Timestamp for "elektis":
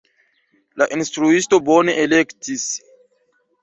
2.09-2.69